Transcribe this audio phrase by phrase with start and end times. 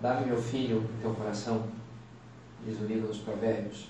[0.00, 1.64] Dá-me, meu filho, teu coração,
[2.66, 3.88] diz o livro dos Provérbios.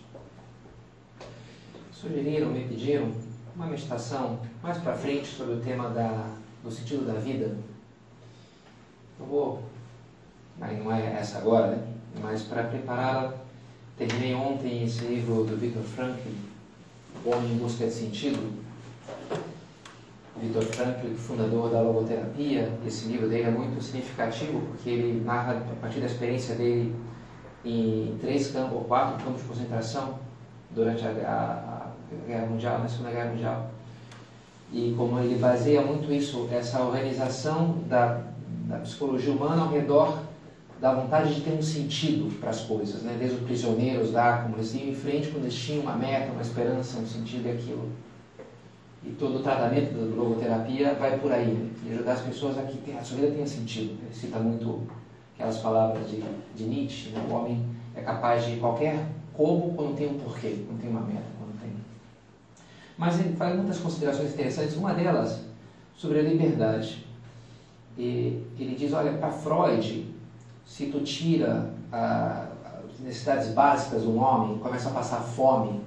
[1.92, 3.10] Sugeriram, me pediram
[3.56, 7.56] uma meditação mais para frente sobre o tema da, do sentido da vida.
[9.18, 9.62] Eu vou,
[10.58, 11.94] mas não é essa agora, né?
[12.22, 13.34] mas para prepará-la,
[13.98, 16.28] terminei ontem esse livro do Viktor Frankl,
[17.24, 18.64] O Homem em Busca de Sentido.
[20.40, 25.80] Viktor Frankl, fundador da logoterapia, esse livro dele é muito significativo porque ele narra a
[25.80, 26.94] partir da experiência dele
[27.64, 30.18] em três campos ou quatro campos de concentração
[30.70, 33.70] durante a, a, a Guerra Mundial, na Segunda Guerra Mundial.
[34.72, 38.20] E como ele baseia muito isso, essa organização da,
[38.68, 40.18] da psicologia humana ao redor
[40.80, 43.16] da vontade de ter um sentido para as coisas, né?
[43.18, 46.42] desde os prisioneiros lá, como eles iam em frente quando eles tinham uma meta, uma
[46.42, 47.88] esperança, um sentido e aquilo.
[49.06, 52.90] E todo o tratamento da logoterapia vai por aí, e ajudar as pessoas a que
[52.90, 53.96] a sua vida tenha sentido.
[54.02, 54.82] Ele cita muito
[55.34, 56.24] aquelas palavras de,
[56.56, 57.24] de Nietzsche, né?
[57.30, 57.64] o homem
[57.94, 61.70] é capaz de qualquer como quando tem um porquê, quando tem uma meta, quando tem.
[62.98, 65.40] Mas ele faz muitas considerações interessantes, uma delas
[65.96, 67.06] sobre a liberdade.
[67.96, 70.06] E ele diz, olha, para Freud,
[70.66, 75.80] se tu tira as necessidades básicas do homem, começa a passar fome,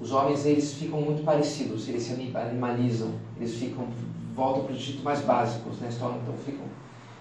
[0.00, 3.88] os homens eles ficam muito parecidos, eles se animalizam, eles ficam
[4.34, 5.88] voltam para os instintos mais básicos, né?
[5.90, 6.66] então ficam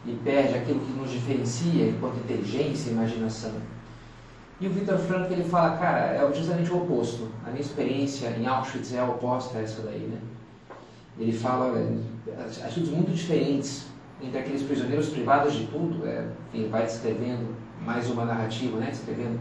[0.06, 3.54] e perde aquilo que nos diferencia enquanto inteligência e imaginação.
[4.60, 7.30] E o Viktor Frankl ele fala, cara, é justamente o oposto.
[7.46, 10.20] A minha experiência em Auschwitz é a oposta a essa daí, né?
[11.18, 11.72] Ele fala
[12.64, 13.88] atitudes muito diferentes
[14.22, 18.88] entre aqueles prisioneiros privados de tudo, é, ele vai descrevendo mais uma narrativa, né?
[18.90, 19.40] Descrevendo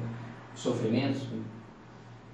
[0.55, 1.23] sofrimentos.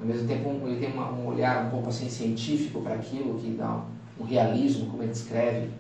[0.01, 3.51] Ao mesmo tempo, ele tem uma, um olhar um pouco assim científico para aquilo, que
[3.51, 3.81] dá
[4.19, 5.71] um, realismo, como ele descreve.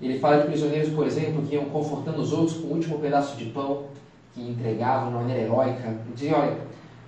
[0.00, 3.36] Ele fala de prisioneiros, por exemplo, que iam confortando os outros com o último pedaço
[3.36, 3.84] de pão
[4.34, 5.88] que entregavam de maneira heróica.
[5.88, 6.56] Ele dizia, olha,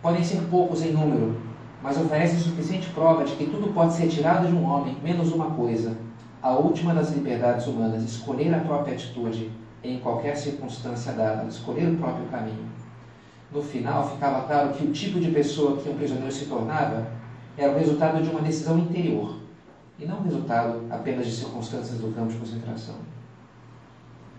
[0.00, 1.40] podem ser poucos em número,
[1.82, 5.50] mas oferecem suficiente prova de que tudo pode ser tirado de um homem, menos uma
[5.50, 5.96] coisa,
[6.40, 9.50] a última das liberdades humanas, escolher a própria atitude
[9.82, 12.83] em qualquer circunstância dada, escolher o próprio caminho.
[13.52, 17.06] No final, ficava claro que o tipo de pessoa que um prisioneiro se tornava
[17.56, 19.38] era o resultado de uma decisão interior
[19.98, 22.96] e não o resultado apenas de circunstâncias do campo de concentração.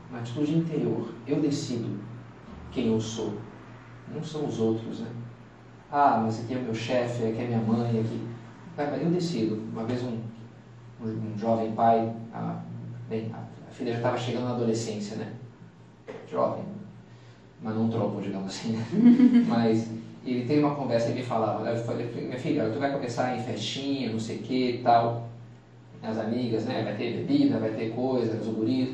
[0.10, 1.14] Uma atitude interior.
[1.26, 2.00] Eu decido
[2.72, 3.34] quem eu sou,
[4.14, 5.08] não são os outros, né?
[5.92, 8.22] Ah, mas aqui é meu chefe, aqui é minha mãe, aqui.
[9.02, 9.56] Eu decido.
[9.72, 10.20] Uma vez um,
[11.02, 12.60] um, um jovem pai, a,
[13.10, 15.34] bem, a filha já estava chegando na adolescência, né?
[16.30, 16.66] Jovem,
[17.66, 18.86] mas não trompo, digamos assim, né?
[19.50, 19.90] mas
[20.24, 23.42] ele teve uma conversa e me falava, eu falei, minha filha, tu vai começar em
[23.42, 25.28] festinha, não sei o que e tal,
[26.04, 26.84] as amigas, né?
[26.84, 28.90] Vai ter bebida, vai ter coisa, os guris.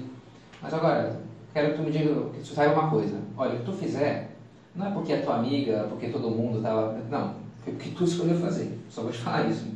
[0.61, 1.19] Mas agora,
[1.53, 3.17] quero que tu me diga, que tu saiba uma coisa.
[3.35, 4.31] Olha, o que tu fizer,
[4.73, 6.97] não é porque é tua amiga, porque todo mundo estava.
[7.09, 8.79] Não, foi porque tu escolheu fazer.
[8.89, 9.67] Só vou te falar isso.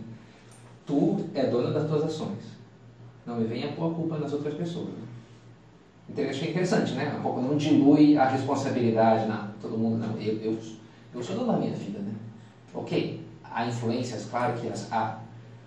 [0.86, 2.56] Tu é dona das tuas ações.
[3.26, 5.05] Não me venha pôr a culpa nas outras pessoas.
[6.10, 7.16] Então eu achei interessante, né?
[7.18, 10.18] Um pouco não dilui a responsabilidade na todo mundo, não.
[10.20, 10.58] Eu, eu,
[11.14, 12.14] eu sou dono da minha vida, né?
[12.74, 15.20] Ok, há influências, claro que as há,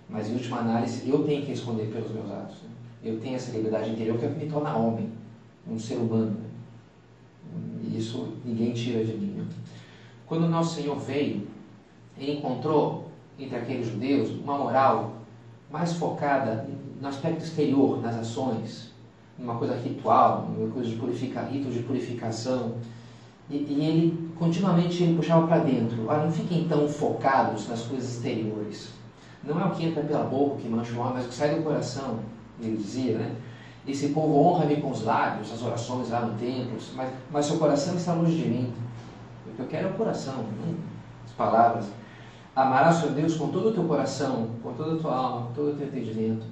[0.08, 2.56] mas em última análise eu tenho que responder pelos meus atos.
[2.62, 2.68] Né?
[3.02, 5.10] Eu tenho essa liberdade interior que é o que me torna homem,
[5.66, 6.30] um ser humano.
[6.32, 6.48] Né?
[7.84, 9.32] E isso ninguém tira de mim.
[9.38, 9.46] Né?
[10.26, 11.46] Quando o nosso Senhor veio,
[12.18, 15.14] ele encontrou entre aqueles judeus uma moral
[15.70, 16.68] mais focada
[17.00, 18.92] no aspecto exterior, nas ações,
[19.38, 22.74] uma coisa ritual, uma coisa de purificar, ritos de purificação.
[23.48, 26.06] E, e ele continuamente ele puxava para dentro.
[26.06, 28.90] Olha, não fiquem tão focados nas coisas exteriores.
[29.42, 31.54] Não é o que entra pela boca que mancha o homem, mas o que sai
[31.54, 32.18] do coração,
[32.60, 33.36] ele dizia, né?
[33.86, 37.94] esse povo honra-me com os lábios, as orações lá no templo, mas, mas seu coração
[37.94, 38.72] está longe de mim.
[39.46, 40.74] O que eu quero é o coração, não
[41.24, 41.86] as palavras.
[42.54, 45.70] Amarás o Deus com todo o teu coração, com toda a tua alma, com todo
[45.70, 46.44] o teu entendimento.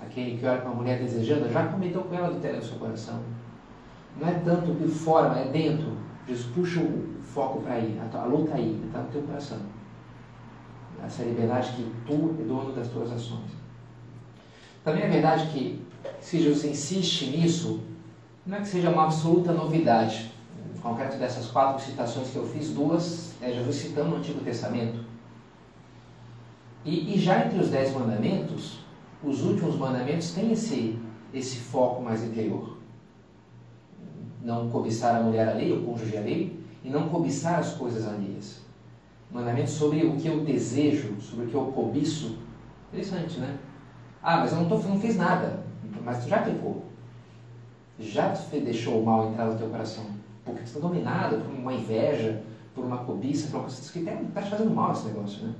[0.00, 3.20] Aquele que olha para uma mulher desejando, já cometeu com ela adultério no seu coração.
[4.20, 5.96] Não é tanto de fora, é dentro.
[6.26, 9.58] Jesus puxa o foco para aí, a, luta aí, está no teu coração.
[11.04, 13.50] Essa liberdade que tu é dono das tuas ações.
[14.84, 15.86] Também é verdade que
[16.20, 17.80] se Jesus insiste nisso,
[18.46, 20.32] não é que seja uma absoluta novidade.
[20.74, 25.04] No concreto dessas quatro citações que eu fiz, duas é Jesus citando o Antigo Testamento.
[26.84, 28.80] E, e já entre os dez mandamentos,
[29.22, 30.98] os últimos mandamentos têm esse,
[31.32, 32.76] esse foco mais interior.
[34.42, 38.62] Não cobiçar a mulher alheia, o cônjuge alheio, e não cobiçar as coisas alheias.
[39.30, 42.38] Mandamento sobre o que eu desejo, sobre o que eu cobiço.
[42.90, 43.58] Interessante, né?
[44.22, 45.60] Ah, mas eu não, tô, não fiz nada.
[46.04, 46.84] Mas tu já pecou.
[47.98, 50.04] Já deixou o mal entrar no teu coração.
[50.44, 52.42] Porque você está dominado por uma inveja,
[52.74, 55.54] por uma cobiça, por uma coisa que está te fazendo mal esse negócio, né?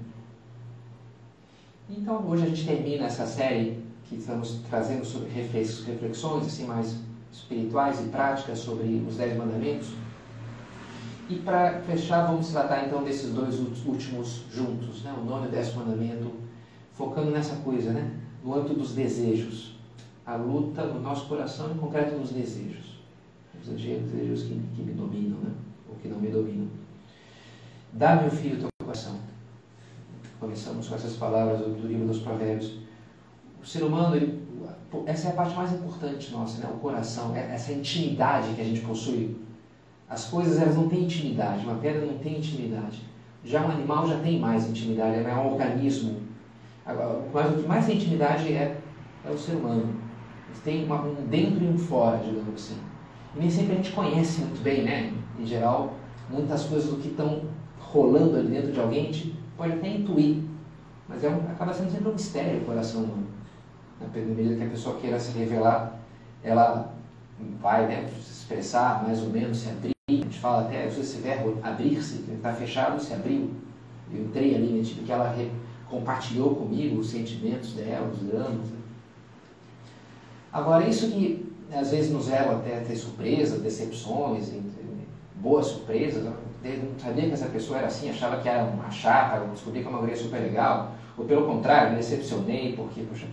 [1.91, 6.99] Então, hoje a gente termina essa série que estamos trazendo sobre reflexões assim mais
[7.33, 9.89] espirituais e práticas sobre os Dez Mandamentos.
[11.31, 15.15] E para fechar, vamos tratar então desses dois últimos juntos, né?
[15.19, 16.31] o nono e o décimo mandamento,
[16.93, 18.19] focando nessa coisa, né?
[18.45, 19.79] no âmbito dos desejos.
[20.27, 22.99] A luta no nosso coração, em concreto nos desejos.
[23.63, 25.53] Os desejos que, que me dominam, né?
[25.89, 26.69] ou que não me dominam.
[27.95, 29.17] Dá, meu filho, teu coração.
[30.41, 32.79] Começamos com essas palavras do, livro dos Provérbios.
[33.63, 34.41] O ser humano, ele,
[35.07, 36.71] essa é a parte mais importante nossa, né?
[36.73, 39.37] o coração, é essa intimidade que a gente possui.
[40.09, 43.03] As coisas elas não têm intimidade, uma pedra não tem intimidade.
[43.45, 46.29] Já um animal já tem mais intimidade, é um organismo
[47.33, 48.77] mas o que mais tem intimidade é,
[49.25, 49.95] é o ser humano.
[50.49, 52.79] Eles têm uma, um dentro e um fora, digamos assim.
[53.37, 55.13] E nem sempre a gente conhece muito bem, né?
[55.39, 55.95] Em geral,
[56.31, 57.43] muitas coisas do que estão
[57.79, 60.45] rolando ali dentro de alguém, a gente pode até intuir.
[61.09, 63.27] Mas é um, acaba sendo sempre um mistério o coração humano.
[64.01, 65.99] Na medida que a pessoa queira se revelar,
[66.43, 66.95] ela
[67.61, 69.93] vai né, se expressar mais ou menos, se abrir.
[70.09, 73.51] A gente fala até, usa esse verbo abrir-se, que está fechado, se abriu.
[74.13, 75.35] Eu entrei ali, né, tipo que ela
[75.91, 78.69] compartilhou comigo os sentimentos dela, os dramas.
[78.69, 78.79] Né?
[80.53, 84.53] Agora, isso que às vezes nos leva até a ter surpresas, decepções,
[85.41, 86.25] boas surpresas.
[86.25, 89.87] Eu não sabia que essa pessoa era assim, achava que era uma chata, descobri que
[89.87, 90.95] é uma mulher super legal.
[91.17, 93.27] Ou pelo contrário, me decepcionei porque, poxa,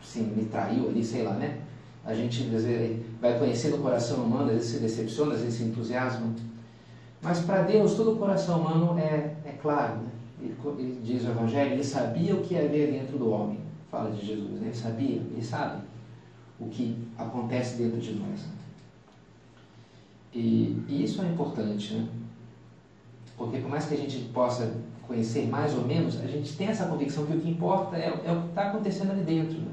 [0.00, 1.58] assim, me traiu ali, sei lá, né?
[2.04, 5.64] A gente vezes, vai conhecendo o coração humano, às vezes se decepciona, às vezes se
[5.64, 6.32] entusiasma.
[7.20, 10.10] Mas para Deus, todo o coração humano é, é claro, né?
[10.40, 13.60] ele, ele diz o Evangelho, ele sabia o que havia dentro do homem.
[13.90, 14.66] Fala de Jesus, né?
[14.66, 15.82] ele sabia, ele sabe
[16.58, 18.46] o que acontece dentro de nós.
[20.34, 22.06] E, isso é importante, né?
[23.36, 24.74] Porque por mais que a gente possa
[25.06, 28.32] conhecer mais ou menos, a gente tem essa convicção que o que importa é, é
[28.32, 29.58] o que está acontecendo ali dentro.
[29.58, 29.72] Né?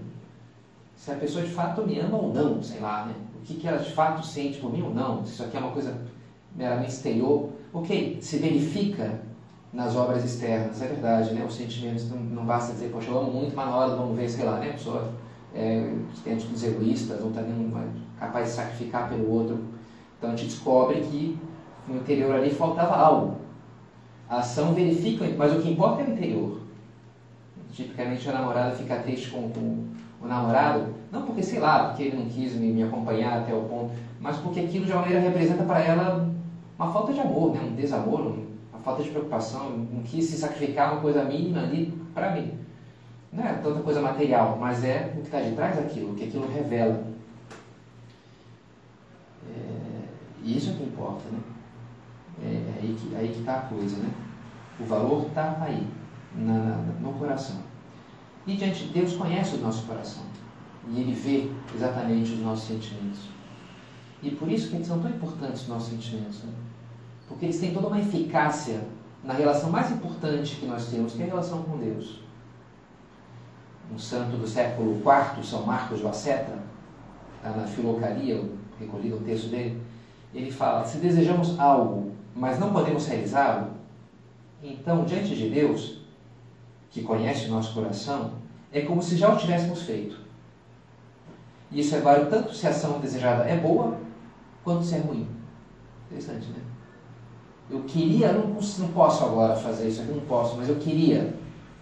[0.95, 3.15] Se a pessoa de fato me ama ou não, sei lá, né?
[3.37, 5.25] O que, que ela de fato sente por mim ou não.
[5.25, 5.97] Se isso aqui é uma coisa
[6.55, 7.49] meramente exterior.
[7.71, 9.21] Ok, se verifica
[9.71, 11.45] nas obras externas, é verdade, né?
[11.45, 14.27] Os sentimentos não, não basta dizer, poxa, eu amo muito, mas na hora vamos ver,
[14.27, 14.71] sei lá, né?
[14.71, 15.13] A pessoa
[15.53, 17.43] é, tem atitudes egoístas, não está
[18.19, 19.59] capaz de sacrificar pelo outro.
[20.19, 21.39] Então a gente descobre que
[21.87, 23.37] no interior ali faltava algo.
[24.29, 26.59] A ação verifica, mas o que importa é o interior.
[27.71, 29.85] Tipicamente a namorada fica triste com, com
[30.21, 33.61] o namorado, não porque, sei lá, porque ele não quis me, me acompanhar até o
[33.61, 36.29] ponto, mas porque aquilo de alguma maneira representa para ela
[36.77, 37.61] uma falta de amor, né?
[37.61, 41.93] um desamor, um a falta de preocupação, não quis se sacrificar uma coisa mínima ali
[42.13, 42.53] para mim.
[43.31, 46.25] Não é tanta coisa material, mas é o que está de trás daquilo, o que
[46.25, 47.03] aquilo revela.
[50.45, 51.39] É, isso é que importa, né?
[52.41, 54.11] É, é aí que aí está a coisa, né?
[54.79, 55.85] O valor está aí,
[56.35, 57.57] na, na, no coração.
[58.47, 60.23] E diante de Deus conhece o nosso coração.
[60.87, 63.19] E Ele vê exatamente os nossos sentimentos.
[64.21, 66.43] E por isso que são tão importantes os nossos sentimentos.
[66.43, 66.53] Né?
[67.27, 68.81] Porque eles têm toda uma eficácia
[69.23, 72.21] na relação mais importante que nós temos, que é a relação com Deus.
[73.93, 76.57] Um santo do século IV, São Marcos de Aceta,
[77.43, 79.81] na Filocalia, eu recolhi o texto dele,
[80.33, 83.71] ele fala: se desejamos algo, mas não podemos realizá-lo,
[84.61, 86.01] então, diante de Deus,
[86.91, 88.33] que conhece o nosso coração,
[88.71, 90.17] é como se já o tivéssemos feito.
[91.71, 93.97] E isso é válido tanto se a ação desejada é boa,
[94.63, 95.27] quanto se é ruim.
[96.07, 96.59] Interessante, né?
[97.69, 101.33] eu queria, não, não posso agora fazer isso aqui, não posso, mas eu queria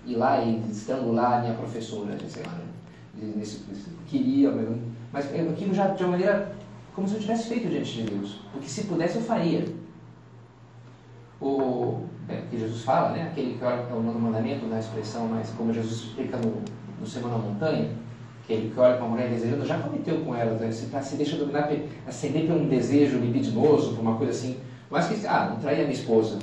[0.05, 3.33] ir lá e estrangular a minha professora, sei lá, né?
[3.35, 3.63] nesse,
[4.07, 4.53] queria,
[5.11, 6.51] mas aquilo já de uma maneira
[6.97, 8.39] como se eu tivesse feito diante de Deus.
[8.51, 9.63] Porque se pudesse eu faria.
[11.39, 13.27] O é, que Jesus fala, né?
[13.31, 16.63] aquele que é o nono mandamento, na expressão, mas como Jesus explica no,
[16.99, 17.91] no Sermão na Montanha,
[18.43, 20.71] aquele que olha para uma mulher desejando, já cometeu com ela, né?
[20.71, 21.69] se, tá, se deixa dominar,
[22.07, 24.57] acender por um desejo libidinoso, por uma coisa assim,
[24.89, 26.39] mas que, ah, não traía minha esposa.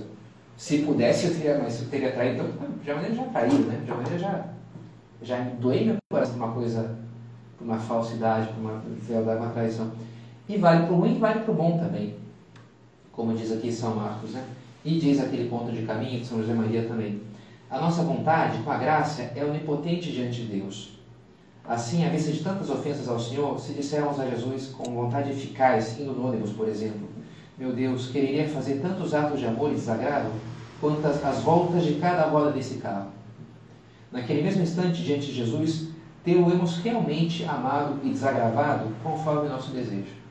[0.56, 3.80] Se pudesse, eu teria, mas eu teria traído, então, de uma maneira já traiu, né?
[3.84, 4.44] De uma maneira já,
[5.20, 6.96] já doei meu coração por uma coisa,
[7.58, 9.90] por uma falsidade, por uma fealdade, uma traição.
[10.48, 12.14] E vale para o ruim e vale para o bom também,
[13.12, 14.44] como diz aqui São Marcos, né?
[14.84, 17.22] E diz aquele ponto de caminho de São José Maria também.
[17.70, 20.98] A nossa vontade, com a graça, é onipotente diante de Deus.
[21.66, 25.98] Assim, à vista de tantas ofensas ao Senhor, se dissermos a Jesus com vontade eficaz,
[25.98, 27.08] indo no ônibus, por exemplo,
[27.56, 30.28] meu Deus, quereria fazer tantos atos de amor e desagrado
[30.78, 33.08] quantas as voltas de cada roda desse carro.
[34.12, 35.88] Naquele mesmo instante, diante de Jesus,
[36.22, 40.23] tê-lo-emos realmente amado e desagravado conforme o nosso desejo.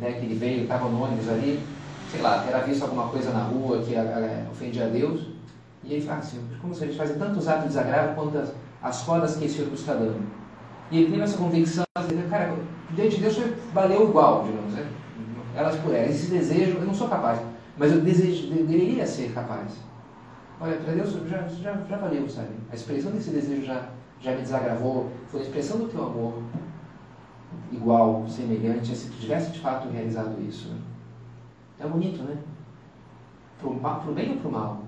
[0.00, 1.62] Né, que ele veio, estava no ônibus ali,
[2.10, 3.94] sei lá, terá visto alguma coisa na rua que
[4.50, 5.26] ofendia a Deus,
[5.84, 9.36] e ele fala assim, como gente fazia tantos atos de desagravo quanto as, as rodas
[9.36, 10.22] que esse ônibus está dando.
[10.90, 11.84] E ele teve essa convicção,
[12.30, 12.54] cara,
[12.90, 13.38] diante de Deus
[13.72, 14.86] valeu igual, digamos, né?
[15.54, 16.10] Elas por elas.
[16.10, 17.40] Esse desejo, eu não sou capaz,
[17.76, 19.70] mas eu desejo, deveria ser capaz.
[20.60, 22.48] Olha, para Deus já, já, já valeu, sabe?
[22.70, 23.88] A expressão desse desejo já,
[24.20, 26.42] já me desagravou, foi a expressão do teu amor
[27.70, 30.74] igual, semelhante, se tu tivesse de fato realizado isso.
[31.78, 32.36] É bonito, né?
[33.58, 34.82] Para o bem ou para o mal?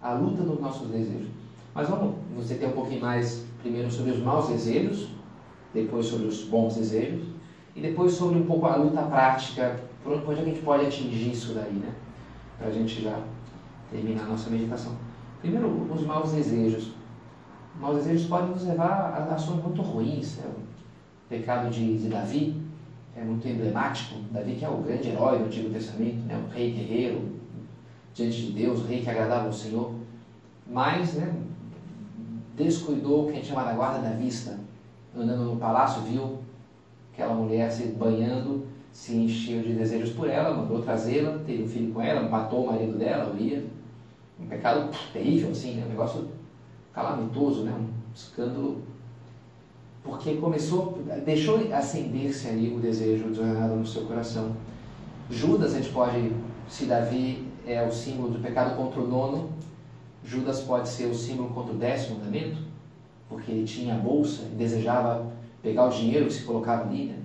[0.00, 1.28] A luta dos nossos desejos.
[1.74, 5.08] Mas vamos você ter um pouquinho mais, primeiro sobre os maus desejos,
[5.72, 7.24] depois sobre os bons desejos,
[7.74, 11.54] e depois sobre um pouco a luta prática, por onde a gente pode atingir isso
[11.54, 11.92] daí, né?
[12.58, 13.18] Para a gente já
[13.90, 14.92] terminar a nossa meditação.
[15.40, 16.92] Primeiro, os maus desejos.
[17.74, 20.36] Os maus desejos podem nos levar a ações muito ruins.
[20.38, 20.44] Né?
[21.38, 22.54] Pecado de, de Davi,
[23.16, 24.20] é muito emblemático.
[24.30, 26.36] Davi que é o grande herói do Antigo Testamento, né?
[26.36, 27.22] o rei guerreiro,
[28.14, 29.92] diante de Deus, o rei que agradava ao Senhor.
[30.66, 31.34] Mas, né,
[32.56, 34.60] descuidou o que a gente chama da guarda da vista.
[35.16, 36.38] Andando no palácio, viu
[37.12, 41.92] aquela mulher se banhando, se encheu de desejos por ela, mandou trazê-la, teve um filho
[41.92, 43.64] com ela, matou o marido dela, Urias.
[44.38, 45.84] Um pecado terrível, assim, né?
[45.84, 46.28] um negócio
[46.92, 47.72] calamitoso, né?
[47.72, 48.82] um escândalo
[50.04, 54.54] porque começou, deixou acender-se ali o desejo desordenado no seu coração.
[55.30, 56.30] Judas, a gente pode,
[56.68, 59.48] se Davi é o símbolo do pecado contra o nono,
[60.22, 62.58] Judas pode ser o símbolo contra o décimo mandamento,
[63.30, 65.32] porque ele tinha a bolsa e desejava
[65.62, 67.06] pegar o dinheiro que se colocava ali.
[67.06, 67.18] Né?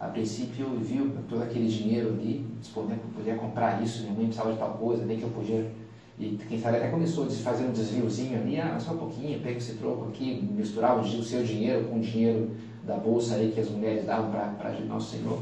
[0.00, 4.58] A princípio, viu todo aquele dinheiro ali, disponível, podia comprar isso, minha mãe precisava de
[4.58, 5.70] tal coisa, nem que eu podia
[6.18, 9.56] e quem sabe até começou a fazer um desviozinho ali, ah, só um pouquinho, pega
[9.56, 12.50] esse troco aqui, misturava o seu dinheiro com o dinheiro
[12.84, 15.38] da bolsa aí que as mulheres davam para Nosso Senhor.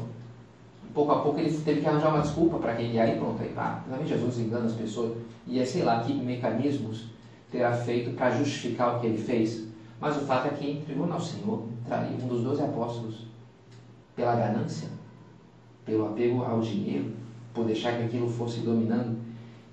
[0.93, 3.49] Pouco a pouco ele teve que arranjar uma desculpa para quem ia aí pronto, aí
[3.49, 5.17] pá, também Jesus engana as pessoas.
[5.47, 7.05] E é sei lá que mecanismos
[7.51, 9.67] terá feito para justificar o que ele fez.
[9.99, 13.25] Mas o fato é que entregou Nosso Senhor, traiu um dos doze apóstolos
[14.15, 14.87] pela ganância,
[15.85, 17.11] pelo apego ao dinheiro,
[17.53, 19.17] por deixar que aquilo fosse dominando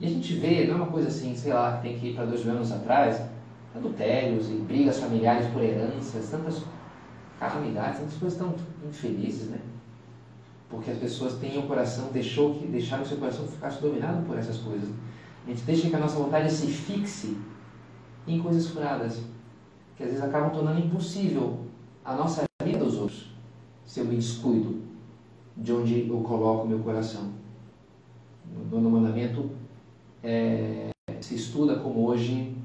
[0.01, 2.15] e a gente vê, não é uma coisa assim, sei lá, que tem que ir
[2.15, 3.21] para dois mil anos atrás,
[3.75, 6.63] adultérios e brigas familiares por heranças, tantas
[7.39, 8.55] calamidades, tantas coisas tão
[8.89, 9.59] infelizes, né?
[10.69, 14.39] Porque as pessoas têm o coração, deixou que, deixaram o seu coração ficar dominado por
[14.39, 14.89] essas coisas.
[15.45, 17.37] A gente deixa que a nossa vontade se fixe
[18.27, 19.23] em coisas furadas,
[19.97, 21.61] que às vezes acabam tornando impossível
[22.05, 23.33] a nossa vida dos outros,
[23.85, 24.83] se eu me descuido
[25.57, 27.31] de onde eu coloco meu coração.
[28.55, 29.51] No nono mandamento,
[30.23, 30.89] é,
[31.21, 32.57] se estuda como hoje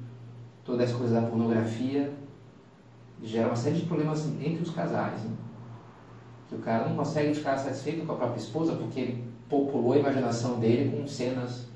[0.63, 2.13] toda essa coisa da pornografia
[3.21, 5.21] gera uma série de problemas entre os casais.
[5.23, 5.31] Né?
[6.49, 9.97] Que o cara não consegue ficar satisfeito com a própria esposa porque ele populou a
[9.97, 11.67] imaginação dele com cenas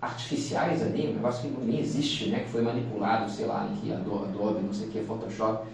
[0.00, 2.40] artificiais ali, um negócio que nem existe, né?
[2.40, 5.66] que foi manipulado, sei lá, que Adobe, não sei o que, Photoshop.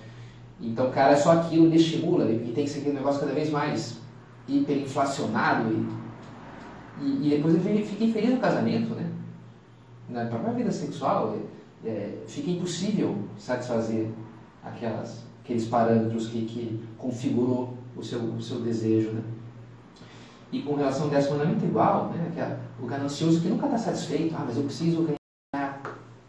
[0.61, 3.33] Então, o cara, é só aquilo ele estimula, e tem que ser aquele negócio cada
[3.33, 3.99] vez mais
[4.49, 8.96] hiperinflacionado e, e, e depois ele fica infeliz no casamento?
[10.09, 11.37] Na própria vida sexual,
[11.85, 14.09] é, é, fica impossível satisfazer
[14.65, 19.11] aquelas, aqueles parâmetros que, que configurou o seu, o seu desejo.
[19.11, 19.23] Né?
[20.53, 22.31] E com relação ao décimo mandamento, igual, né?
[22.35, 25.03] que é o ganancioso que nunca está satisfeito, ah, mas eu preciso
[25.53, 25.83] ganhar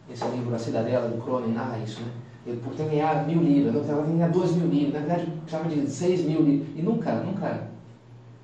[0.10, 2.12] esse livro, A Cidadela, do Cronin, ah, isso, né?
[2.46, 5.86] Eu ter ganhado mil livros, eu precisava ganhar dois mil livros, na verdade precisava de
[5.90, 7.68] seis mil livros, e nunca, nunca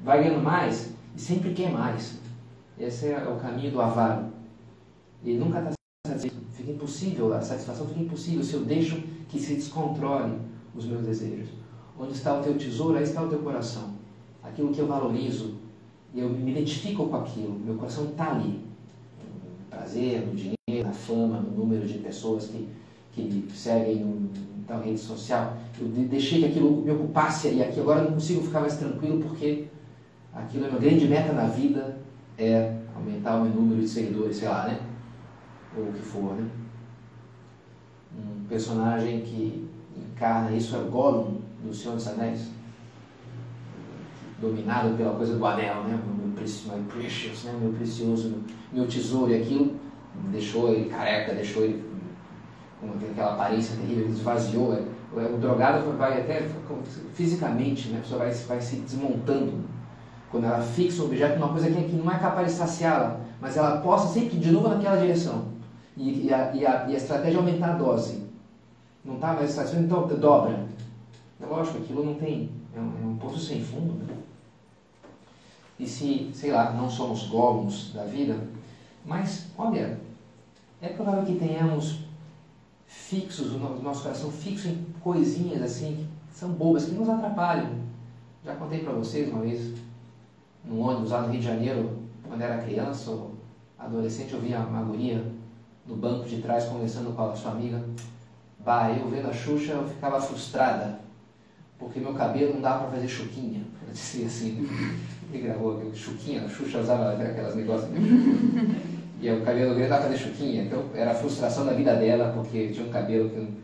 [0.04, 2.20] vai ganhando mais e sempre quer mais.
[2.78, 4.25] Esse é o caminho do avaro.
[5.25, 5.72] Ele nunca está
[6.08, 6.36] satisfeito.
[6.51, 10.34] Fica impossível, a satisfação fica impossível se eu deixo que se descontrole
[10.75, 11.50] os meus desejos.
[12.00, 13.94] Onde está o teu tesouro, aí está o teu coração.
[14.42, 15.56] Aquilo que eu valorizo,
[16.13, 18.62] e eu me identifico com aquilo, meu coração está ali.
[19.24, 22.68] No prazer, no dinheiro, na fama, no número de pessoas que,
[23.12, 25.58] que me seguem em tal rede social.
[25.80, 29.22] Eu deixei que aquilo me ocupasse e aqui agora eu não consigo ficar mais tranquilo
[29.22, 29.65] porque
[30.34, 31.98] aquilo é uma grande meta na vida,
[32.38, 34.80] é aumentar o meu número de seguidores, sei lá, né?
[35.77, 36.48] Ou o que for, né?
[38.15, 42.50] Um personagem que encarna isso é o Gollum, do Senhor dos Anéis.
[44.39, 46.00] Dominado pela coisa do anel, né?
[46.06, 47.58] Meu, meu precious, né?
[47.60, 48.36] meu precioso,
[48.72, 49.75] meu tesouro, e aquilo
[50.32, 51.84] deixou ele careca, deixou ele
[52.80, 54.74] com aquela aparência terrível, esvaziou.
[54.74, 54.84] É,
[55.32, 56.50] o drogado vai até
[57.13, 58.00] fisicamente, né?
[58.00, 59.63] a pessoa vai, vai se desmontando
[60.32, 63.77] quando ela fixa um objeto numa coisa que não é capaz de saciá-la, mas ela
[63.77, 65.52] possa sempre de novo naquela direção.
[65.96, 68.24] E, e, a, e, a, e a estratégia é aumentar a dose.
[69.06, 70.66] Não está mais satisfeito, então dobra.
[71.42, 72.50] É lógico, aquilo não tem.
[72.76, 73.94] É um, é um poço sem fundo.
[73.94, 74.16] Né?
[75.80, 78.38] E se, sei lá, não somos golos da vida,
[79.06, 80.00] mas, olha,
[80.82, 82.00] é provável que tenhamos
[82.88, 87.72] fixos, o nosso coração fixo em coisinhas assim, que são bobas, que nos atrapalham.
[88.46, 89.74] Já contei para vocês uma vez,
[90.64, 93.32] num ônibus lá no Rio de Janeiro, quando era criança ou
[93.78, 95.26] adolescente, eu via uma guria
[95.86, 97.82] no banco de trás conversando com a sua amiga.
[98.60, 101.00] Bah, eu vendo a Xuxa, eu ficava frustrada,
[101.78, 103.62] porque meu cabelo não dava para fazer chuquinha.
[103.82, 104.68] Ela dizia assim,
[105.32, 107.90] ele gravou chuquinha, a Xuxa usava aquelas negócios.
[109.20, 112.32] e o cabelo dele dava para fazer chuquinha, então era a frustração da vida dela,
[112.34, 113.63] porque tinha um cabelo que.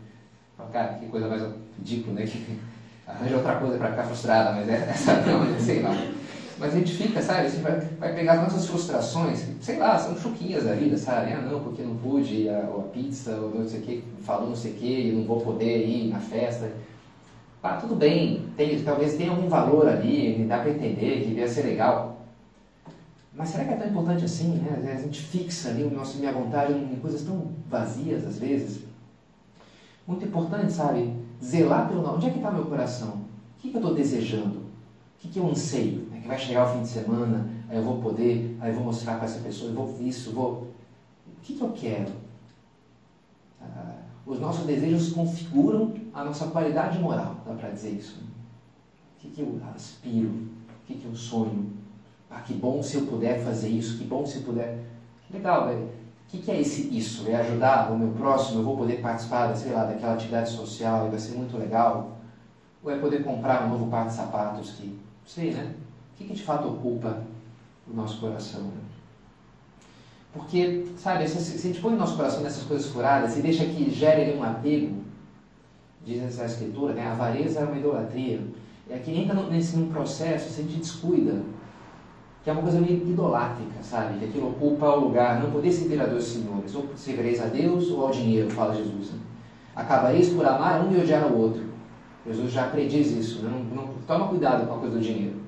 [0.70, 1.42] Cara, que coisa mais
[1.78, 2.26] ridícula, né?
[2.26, 2.58] Que
[3.06, 5.96] arranja outra coisa para ficar frustrada, mas é, essa não, sei lá.
[6.60, 10.14] Mas a gente fica, sabe, assim, vai, vai pegar as nossas frustrações, sei lá, são
[10.14, 11.32] chuquinhas da vida, sabe?
[11.32, 14.50] Ah, não, porque não pude, a, ou a pizza, ou não sei o que, falou
[14.50, 16.70] não sei o que, não vou poder ir na festa.
[17.62, 21.62] Ah, tudo bem, tem, talvez tenha algum valor ali, dá para entender, que ia ser
[21.62, 22.20] legal.
[23.32, 24.92] Mas será que é tão importante assim, né?
[24.92, 28.82] A gente fixa ali o nosso minha vontade em coisas tão vazias às vezes.
[30.06, 31.10] Muito importante, sabe?
[31.42, 33.08] Zelar pelo Onde é que está meu coração?
[33.56, 34.58] O que, que eu estou desejando?
[34.58, 36.09] O que, que eu anseio?
[36.20, 39.16] Que vai chegar o fim de semana, aí eu vou poder, aí eu vou mostrar
[39.16, 40.68] para essa pessoa, eu vou isso, vou.
[41.26, 42.12] O que, que eu quero?
[43.60, 43.94] Ah,
[44.26, 48.18] os nossos desejos configuram a nossa qualidade moral, dá para dizer isso.
[48.18, 50.28] O que, que eu aspiro?
[50.28, 51.70] O que, que eu sonho?
[52.30, 54.78] Ah, que bom se eu puder fazer isso, que bom se eu puder.
[55.30, 55.82] Legal, velho.
[55.82, 57.26] O que, que é esse isso?
[57.26, 58.60] É ajudar o meu próximo?
[58.60, 62.16] Eu vou poder participar, sei lá, daquela atividade social vai ser muito legal?
[62.82, 65.74] Ou é poder comprar um novo par de sapatos que, sei, né?
[66.20, 67.22] Que, que de fato ocupa
[67.90, 68.62] o nosso coração?
[68.62, 68.80] Né?
[70.32, 73.64] Porque, sabe, se, se a gente põe o nosso coração nessas coisas furadas e deixa
[73.64, 74.96] que gere ali um apego,
[76.04, 77.06] diz essa escritura, né?
[77.06, 78.40] a avareza é uma idolatria.
[78.88, 81.42] É que entra nesse num processo, se a gente descuida,
[82.42, 84.18] que é uma coisa meio idolátrica, sabe?
[84.18, 87.88] Que aquilo ocupa o lugar, não poder servir a dois senhores, ou servireis a Deus
[87.90, 89.12] ou ao dinheiro, fala Jesus.
[89.12, 89.18] Né?
[89.76, 91.62] Acabareis por amar um e odiar o outro.
[92.26, 93.50] Jesus já prediz isso, né?
[93.50, 95.39] não, não, toma cuidado com a coisa do dinheiro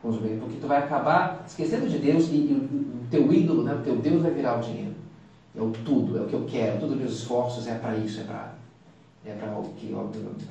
[0.00, 3.96] porque tu vai acabar esquecendo de Deus e, e o, teu ídolo, né, o teu
[3.96, 4.94] Deus vai virar o dinheiro.
[5.56, 8.20] É o tudo, é o que eu quero, todos os meus esforços é para isso,
[8.20, 8.58] é para
[9.26, 9.52] é para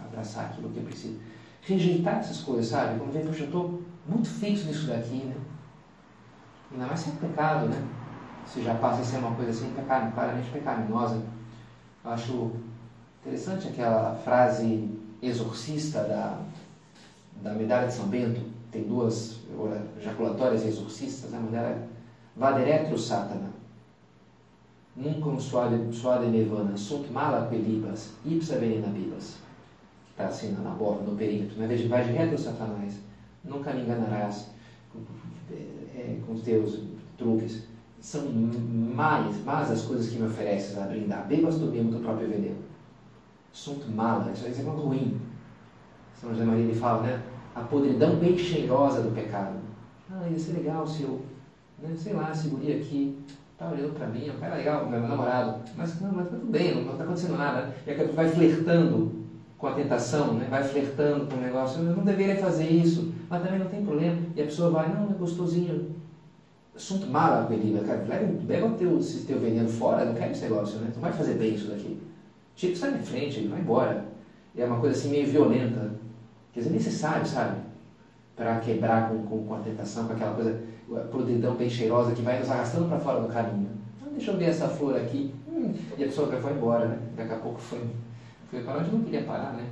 [0.05, 1.19] abraçar aquilo que eu preciso.
[1.61, 2.99] Rejeitar essas coisas, sabe?
[2.99, 5.35] Quando vem, poxa, eu estou muito fixo nisso daqui, né?
[6.71, 7.87] Ainda mais se é pecado, né?
[8.45, 11.21] Se já passa a ser uma coisa assim, pecado, claramente pecaminosa.
[12.03, 12.51] Eu acho
[13.21, 14.89] interessante aquela frase
[15.21, 16.39] exorcista da,
[17.41, 18.41] da medalha de São Bento,
[18.77, 19.39] tem duas
[19.99, 21.87] ejaculatórias exorcistas, a mulher é
[22.35, 23.49] Vaderetro Satana.
[24.95, 29.37] Nunca suade, suade nirvana, sunt mala pelibas, ipsa venena bibas.
[30.11, 31.57] Está assim na borda, no perímetro.
[31.59, 31.67] Né?
[31.87, 32.99] Vai de retro, Satanás.
[33.43, 34.49] Nunca me enganarás
[35.51, 36.81] é, com os teus
[37.15, 37.63] truques.
[37.99, 41.27] São mais, mais as coisas que me ofereces a brindar.
[41.27, 42.57] Bebas do mesmo do próprio veneno.
[43.51, 45.21] Sunt mala, isso é muito ruim.
[46.19, 47.23] São José Maria ele fala, né?
[47.57, 49.55] A podridão bem cheirosa do pecado.
[50.11, 51.21] Ah, ia ser legal se eu,
[51.81, 53.17] né, sei lá, segurei aqui,
[53.57, 56.75] tá olhando para mim, é um legal, meu namorado, mas não, mas tá tudo bem,
[56.75, 57.73] não está acontecendo nada.
[57.85, 59.11] E aí vai flertando
[59.57, 60.47] com a tentação, né?
[60.49, 64.17] vai flertando com o negócio, eu não deveria fazer isso, mas também não tem problema.
[64.35, 65.97] E a pessoa vai, não, é gostosinho.
[66.75, 68.05] Assunto mal, apelido, cara,
[68.47, 70.91] leva, o teu, esse teu veneno fora, não quero esse negócio, né?
[70.93, 71.99] Tu vai fazer bem isso daqui.
[72.55, 74.05] Tipo, sai de frente, vai embora.
[74.53, 75.91] E é uma coisa assim meio violenta.
[76.57, 77.55] Quer dizer, necessário, sabe?
[78.35, 80.59] Para quebrar com, com, com, a tentação, com aquela coisa,
[80.91, 83.69] a podridão bem cheirosa que vai nos arrastando para fora do caminho.
[83.95, 85.35] Então, deixa eu ver essa flor aqui.
[85.47, 86.97] Hum, e a pessoa foi embora, né?
[87.15, 87.85] Daqui a pouco foi,
[88.49, 89.67] foi para onde não queria parar, né?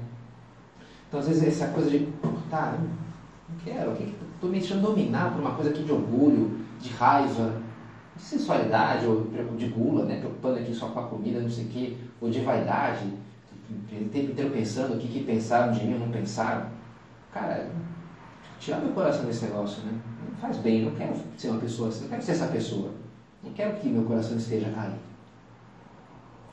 [1.07, 2.07] Então, às vezes, essa coisa de,
[2.51, 2.77] tá,
[3.49, 7.63] não quero, estou me deixando dominar por uma coisa aqui de orgulho, de raiva,
[8.15, 9.23] de sensualidade, ou
[9.57, 10.19] de gula, né?
[10.19, 13.11] preocupando aqui só com a comida, não sei o quê, ou de vaidade,
[13.73, 16.69] o tempo inteiro pensando o que, que pensaram de mim ou não pensaram.
[17.34, 17.69] Cara,
[18.60, 19.99] tirar meu coração desse negócio, né?
[20.30, 22.91] Não faz bem, não quero ser uma pessoa assim, não quero ser essa pessoa.
[23.43, 24.95] Não quero que meu coração esteja aí.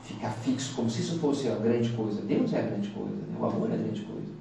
[0.01, 2.21] Ficar fixo, como se isso fosse a grande coisa.
[2.21, 3.35] Deus é a grande coisa, né?
[3.39, 4.33] o amor é a grande coisa.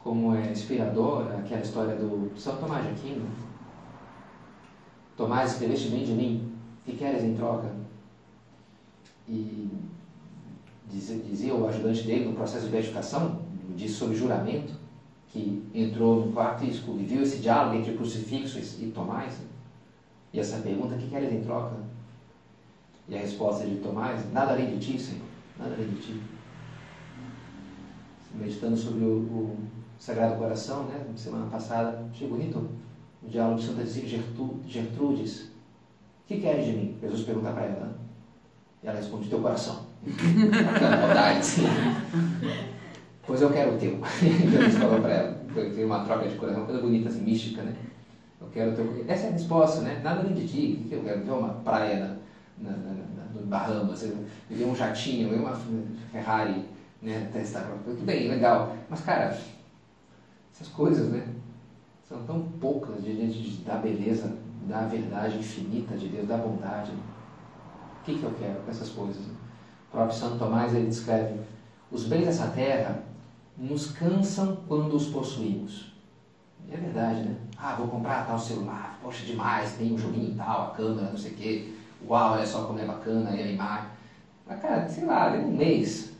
[0.00, 3.26] Como é inspiradora aquela história do São Tomás de Aquino.
[5.16, 6.52] Tomás, escreveste bem de mim,
[6.84, 7.72] que queres em troca?
[9.28, 9.68] E
[10.90, 13.40] dizia, dizia o ajudante dele no processo de beatificação,
[13.76, 14.74] disse sobre juramento,
[15.28, 16.70] que entrou no quarto e
[17.04, 19.34] viu esse diálogo entre o crucifixo e Tomás.
[19.38, 19.46] Né?
[20.32, 21.76] E essa pergunta, o que queres em troca?
[23.08, 25.22] E a resposta de Tomás, nada além de ti, Senhor,
[25.58, 26.22] nada além de ti.
[28.34, 29.56] Meditando sobre o, o
[29.98, 31.06] Sagrado Coração, né?
[31.16, 32.68] Semana passada, achei bonito
[33.22, 33.84] o diálogo de Santa
[34.66, 35.42] Gertrudes.
[35.44, 36.98] O que queres de mim?
[37.00, 37.98] Jesus pergunta para ela.
[38.82, 39.87] E ela responde, teu coração.
[40.06, 41.62] Maldade.
[43.26, 44.00] pois eu quero o teu.
[44.20, 45.38] Jesus falou para ela.
[45.54, 47.74] Tem uma troca de coração, uma coisa bonita, assim, mística, né?
[48.40, 49.04] Eu quero o teu...
[49.08, 50.00] Essa é a resposta, né?
[50.02, 50.86] Nada além de ti.
[50.90, 52.16] Eu quero ver uma praia
[52.58, 54.06] na, na, na, no Bahamas,
[54.48, 55.58] ver um jatinho, ver uma
[56.12, 56.64] Ferrari,
[57.02, 57.28] né?
[57.32, 57.68] Testar.
[57.84, 58.76] Tudo bem, legal.
[58.88, 59.36] Mas, cara,
[60.52, 61.26] essas coisas, né?
[62.08, 64.32] São tão poucas diante da beleza,
[64.66, 66.92] da verdade infinita de Deus, da bondade.
[66.92, 69.22] O que, que eu quero com essas coisas?
[69.88, 71.40] O próprio Santo Tomás ele descreve:
[71.90, 73.02] os bens dessa terra
[73.56, 75.92] nos cansam quando os possuímos.
[76.68, 77.34] E é verdade, né?
[77.56, 81.32] Ah, vou comprar tal celular, poxa, demais, tem um joguinho tal, a câmera, não sei
[81.32, 81.72] o quê.
[82.06, 83.88] Uau, olha só como é bacana, e a imagem.
[84.46, 86.12] Mas, cara, sei lá, um mês.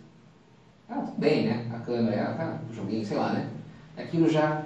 [0.88, 1.70] Ah, tudo bem, né?
[1.74, 3.48] A câmera, ah, o joguinho, sei lá, né?
[3.96, 4.64] Aquilo já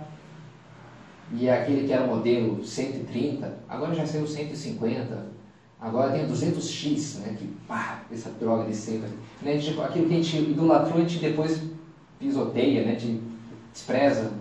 [1.34, 5.26] e é aquele que era o modelo 130, agora já saiu 150,
[5.82, 9.10] agora tem 200x, né, que pá, essa droga de sempre.
[9.42, 11.60] Né, gente, aquilo que a gente idolatrou, a gente depois
[12.18, 13.20] pisoteia, né, de,
[13.72, 14.32] despreza.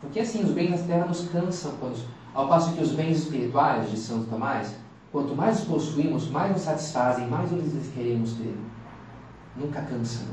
[0.00, 2.02] Porque assim, os bens da terra nos cansam, quando,
[2.34, 4.74] ao passo que os bens espirituais de Santo Tomás,
[5.12, 8.56] quanto mais os possuímos, mais nos satisfazem, mais os queremos ter.
[9.56, 10.26] Nunca cansam.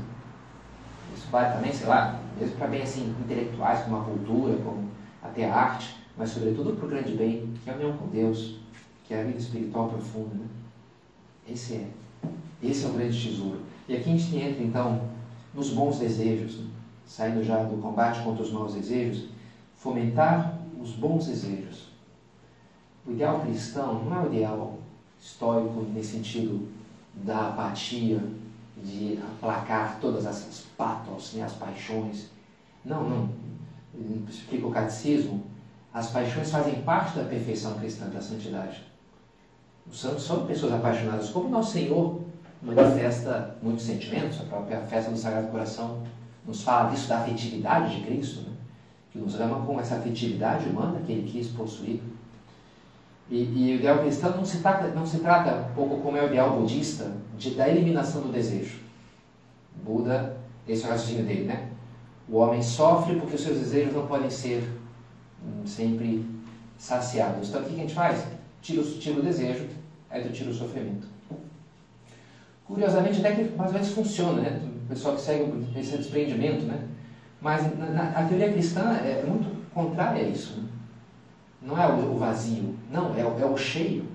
[1.14, 4.88] Isso vale também, sei lá, mesmo para bem assim, intelectuais, como a cultura, como
[5.22, 8.60] até a arte, mas sobretudo para o grande bem, que é a união com Deus,
[9.06, 10.34] que é a vida espiritual profunda.
[10.34, 10.46] Né?
[11.48, 11.88] Esse é.
[12.62, 13.60] Esse é o grande tesouro.
[13.88, 15.08] E aqui a gente entra então
[15.54, 16.66] nos bons desejos, né?
[17.06, 19.28] saindo já do combate contra os maus desejos,
[19.76, 21.88] fomentar os bons desejos.
[23.06, 24.78] O ideal cristão não é o ideal
[25.20, 26.68] histórico nesse sentido
[27.14, 28.20] da apatia,
[28.82, 32.28] de aplacar todas as patos, né, as paixões.
[32.84, 33.30] Não, não
[34.28, 35.44] explica o catecismo,
[35.94, 38.84] as paixões fazem parte da perfeição cristã, da santidade.
[39.90, 42.20] Os santos são pessoas apaixonadas, como nosso Senhor
[42.62, 46.02] manifesta muitos sentimentos, a própria festa do Sagrado Coração
[46.46, 48.52] nos fala disso, da afetividade de Cristo, né?
[49.10, 52.00] que nos ama com essa afetividade humana que ele quis possuir.
[53.28, 56.22] E, e o ideal cristão não se trata, não se trata um pouco como é
[56.22, 58.78] o ideal budista, de, da eliminação do desejo.
[59.82, 60.36] Buda,
[60.68, 61.68] esse é o raciocínio dele, né?
[62.28, 64.68] O homem sofre porque os seus desejos não podem ser
[65.44, 66.24] hum, sempre
[66.78, 67.48] saciados.
[67.48, 68.24] Então o que a gente faz?
[68.62, 69.66] Tira, tira o desejo,
[70.10, 71.06] aí tu tira o sofrimento.
[72.66, 74.60] Curiosamente, até que mais ou menos funciona, né?
[74.84, 76.80] O pessoal que segue esse desprendimento, né?
[77.40, 80.60] Mas na, na, a teoria cristã é muito contrária a isso.
[80.60, 80.68] Né?
[81.62, 84.06] Não é o, o vazio, não, é, é o cheio.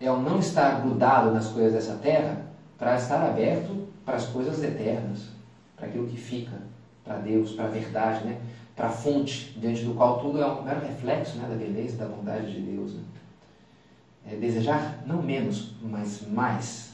[0.00, 2.46] É o não estar grudado nas coisas dessa terra
[2.78, 5.28] para estar aberto para as coisas eternas,
[5.76, 6.56] para aquilo que fica
[7.04, 8.38] para Deus, para a verdade, né?
[8.76, 11.48] para a fonte, diante do qual tudo é um mero reflexo né?
[11.48, 12.94] da beleza, da bondade de Deus.
[12.94, 13.02] Né?
[14.30, 16.90] É desejar não menos, mas mais.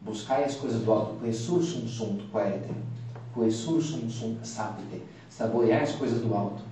[0.00, 2.72] Buscar as coisas do alto, coesur sum sunt quaerete,
[3.34, 6.62] coesur sum sunt sapite, saborear as coisas do alto.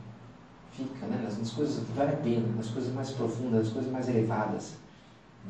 [0.70, 1.20] Fica né?
[1.24, 4.74] nas, nas coisas que vale a pena, nas coisas mais profundas, nas coisas mais elevadas.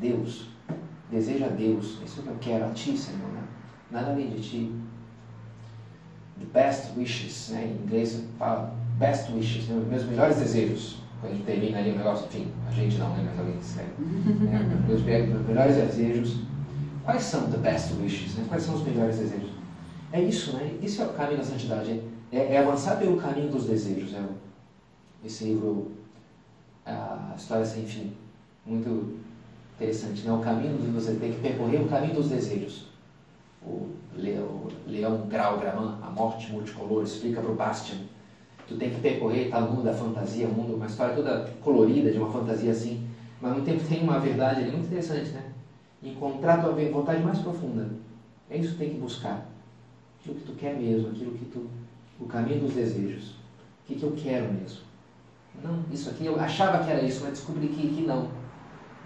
[0.00, 0.46] Deus,
[1.10, 3.42] deseja Deus, isso que eu quero a Ti, Senhor, né?
[3.90, 4.72] nada além de Ti
[6.38, 7.64] the best wishes, né?
[7.64, 9.82] em inglês fala best wishes, né?
[9.88, 10.98] meus melhores desejos.
[11.26, 13.24] Quando a gente termina ali o negócio, enfim, a gente não, né?
[13.26, 13.90] mas alguém escreve.
[14.44, 14.84] né?
[14.86, 16.40] meus, melhores desejos.
[17.04, 18.36] Quais são the best wishes?
[18.36, 18.44] Né?
[18.48, 19.50] Quais são os melhores desejos?
[20.12, 20.78] É isso, né?
[20.80, 22.00] Isso é o caminho da santidade.
[22.30, 24.14] É, é avançar pelo caminho dos desejos.
[24.14, 24.22] É
[25.24, 25.92] esse livro,
[26.84, 28.12] a História Sem Fim,
[28.64, 29.18] muito
[29.74, 30.22] interessante.
[30.24, 30.32] Né?
[30.32, 32.86] O caminho de você tem que percorrer o caminho dos desejos.
[33.64, 37.98] o Leão, Leão Grau Graman, A Morte Multicolor, explica para o Bastian.
[38.66, 42.18] Tu tem que percorrer, tá no mundo da fantasia, mundo, uma história toda colorida de
[42.18, 43.06] uma fantasia assim,
[43.40, 45.44] mas mesmo tempo tem uma verdade ali muito interessante, né?
[46.02, 47.88] Encontrar tua vontade mais profunda.
[48.50, 49.46] É isso que tem que buscar.
[50.20, 51.64] Aquilo que tu quer mesmo, aquilo que tu.
[52.18, 53.30] o caminho dos desejos.
[53.30, 54.80] O que, que eu quero mesmo.
[55.62, 58.28] Não, isso aqui, eu achava que era isso, mas descobri que, que não.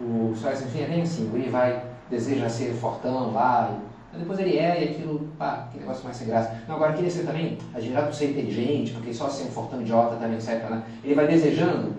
[0.00, 1.30] O Soares, enfim, é nem assim.
[1.34, 3.78] Ele vai, deseja ser fortão lá,
[4.18, 6.62] depois ele é e aquilo, pá, que negócio mais sem graça.
[6.66, 10.16] Não, agora queria ser também admirado por ser inteligente, porque só ser um fortão idiota
[10.16, 10.84] também não serve nada.
[11.04, 11.94] Ele vai desejando,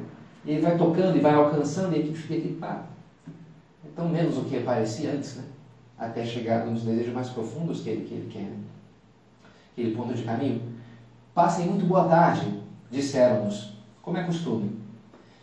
[0.46, 2.84] ele vai tocando e vai alcançando, e aquilo fica aqui, pá,
[3.86, 5.44] é tão menos o que parecia antes, né?
[5.98, 8.52] Até chegar nos desejos mais profundos que ele, que ele quer.
[9.72, 10.62] Aquele ponto de caminho.
[11.34, 14.82] Passem muito boa tarde, disseram-nos, como é costume.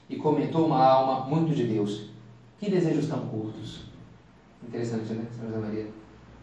[0.08, 2.10] E comentou uma alma muito de Deus.
[2.58, 3.84] Que desejos tão curtos.
[4.62, 5.58] Interessante, né, Sra.
[5.58, 5.86] Maria?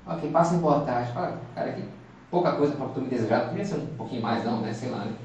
[0.08, 1.12] Ok, passem boa tarde.
[1.14, 1.84] Fala, cara, que
[2.30, 3.50] pouca coisa para tu me desejar.
[3.50, 4.72] Podia ser um pouquinho mais, não, né?
[4.72, 5.16] Sei lá, né?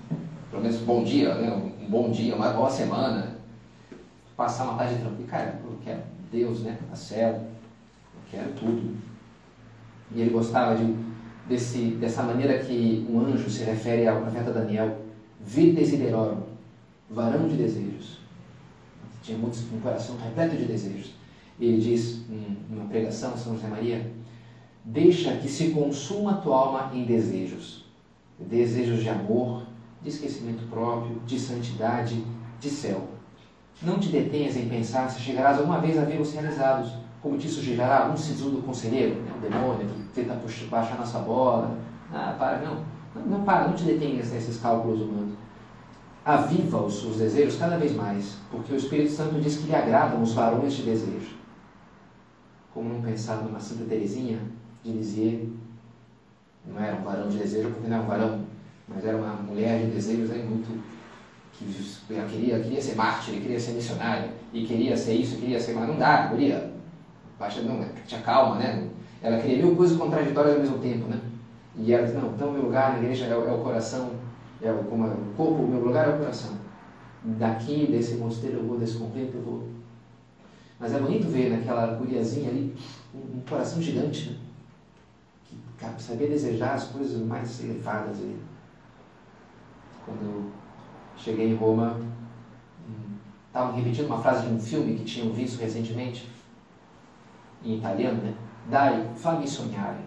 [0.50, 1.52] Pelo menos um bom dia, né?
[1.52, 3.36] Um bom dia, uma boa semana.
[4.34, 5.28] Passar uma tarde tranquila.
[5.28, 6.00] Cara, eu quero
[6.32, 6.78] Deus, né?
[6.90, 7.28] A céu.
[7.28, 8.96] Eu quero tudo.
[10.12, 10.96] E ele gostava de,
[11.46, 14.96] desse, dessa maneira que um anjo se refere ao profeta Daniel.
[15.44, 16.40] Vir desiderorum,
[17.10, 18.18] varão de desejos.
[19.22, 21.14] Tinha muitos, um coração repleto de desejos.
[21.58, 22.24] E ele diz,
[22.70, 24.10] numa pregação, São José Maria,
[24.84, 27.84] Deixa que se consuma a tua alma em desejos.
[28.38, 29.64] Desejos de amor,
[30.02, 32.24] de esquecimento próprio, de santidade,
[32.58, 33.08] de céu.
[33.82, 38.04] Não te detenhas em pensar se chegarás alguma vez a vê-los realizados, como te sugerirá
[38.04, 40.40] algum sisudo conselheiro, né, o demônio que tenta
[40.70, 41.78] baixar nossa bola.
[42.12, 42.84] Ah, para, não.
[43.14, 45.34] Não, não para, não te detenhas nesses cálculos humanos.
[46.24, 50.22] Aviva os seus desejos cada vez mais, porque o Espírito Santo diz que lhe agradam
[50.22, 51.36] os varões de desejo.
[52.72, 54.38] Como não pensar numa Santa Teresinha,
[54.84, 55.48] de Lisieux.
[56.66, 58.44] Não era um varão de desejo porque não era um varão,
[58.88, 60.80] mas era uma mulher de desejos aí muito.
[62.06, 65.74] que ela queria, queria ser mártir, queria ser missionária, e queria ser isso, queria ser.
[65.74, 66.72] Mas não dá, queria.
[67.38, 68.88] Baixa, não, tinha calma, né?
[69.22, 71.18] Ela queria mil coisas contraditórias ao mesmo tempo, né?
[71.76, 74.12] E ela disse: não, então meu lugar na igreja é, é o coração,
[74.60, 76.52] é o, como é, o corpo, meu lugar é o coração.
[77.22, 79.68] Daqui, desse mosteiro, eu vou, desse convento, eu vou.
[80.78, 82.74] Mas é bonito ver naquela guriazinha ali
[83.14, 84.36] um, um coração gigante, né?
[85.98, 88.18] Saber desejar as coisas mais elevadas.
[88.18, 88.38] aí
[90.04, 90.50] quando eu
[91.16, 92.00] cheguei em Roma,
[93.46, 96.28] estavam hum, repetindo uma frase de um filme que tinham visto recentemente,
[97.62, 98.34] em italiano, né?
[98.66, 99.98] Dai, fammi sognare.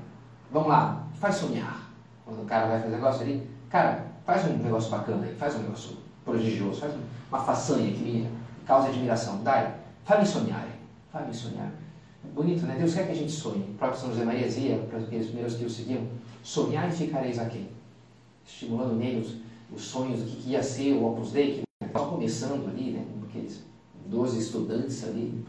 [0.51, 1.89] Vamos lá, faz sonhar.
[2.25, 5.59] Quando o cara vai fazer negócio ali, cara, faz um negócio bacana aí, faz um
[5.59, 6.93] negócio prodigioso, faz
[7.29, 8.29] uma façanha que me
[8.65, 9.43] causa admiração.
[9.43, 10.71] Dai, fammi sognare,
[11.11, 11.82] fammi sognare.
[12.31, 12.75] Bonito, né?
[12.79, 13.63] Deus quer que a gente sonhe.
[13.63, 16.07] O próprio São José Maria dizia, para aqueles primeiros que o seguiam,
[16.41, 17.67] sonhar e ficareis aqui.
[18.45, 19.35] Estimulando neles
[19.71, 23.05] os sonhos do que ia ser o Opus Dei, que estava começando ali, né?
[23.27, 23.63] Aqueles
[24.07, 25.43] 12 estudantes ali.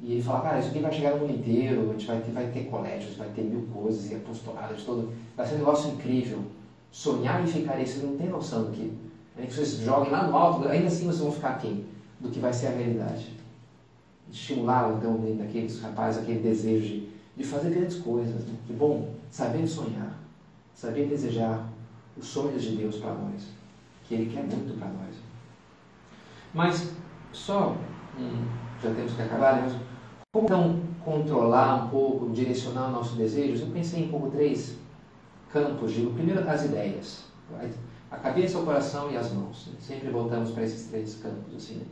[0.00, 2.32] E ele fala, cara, isso aqui vai chegar no mundo inteiro, a gente vai ter,
[2.32, 5.12] vai ter colégios, vai ter mil coisas e apostolados, todo.
[5.36, 6.42] Vai ser um negócio incrível.
[6.90, 8.92] Sonhar e ficareis, vocês não têm noção do que.
[9.38, 11.84] É que vocês joguem lá no alto, ainda assim vocês vão ficar aqui
[12.20, 13.41] do que vai ser a realidade
[14.32, 18.46] estimular então daqueles rapazes aquele desejo de, de fazer grandes coisas.
[18.46, 18.54] Né?
[18.66, 20.18] Que bom, saber sonhar,
[20.74, 21.68] saber desejar
[22.16, 23.48] os sonhos de Deus para nós,
[24.04, 25.14] que Ele quer muito para nós.
[26.54, 26.90] Mas
[27.32, 27.76] só,
[28.18, 28.46] hum,
[28.82, 29.80] já temos que acabar, né?
[30.32, 33.60] como então controlar um pouco, direcionar os nossos desejos?
[33.60, 34.78] Eu pensei em como três
[35.52, 37.24] campos de, primeiro as ideias,
[38.10, 39.68] a cabeça, o coração e as mãos.
[39.68, 39.74] Né?
[39.78, 41.76] Sempre voltamos para esses três campos assim.
[41.76, 41.86] Né?